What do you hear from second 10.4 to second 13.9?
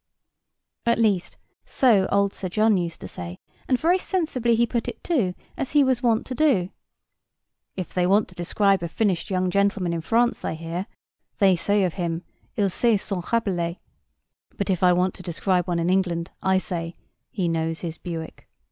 I hear, they say of him, 'Il sait son Rabelais.'